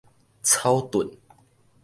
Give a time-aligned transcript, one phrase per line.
[0.41, 1.15] 草屯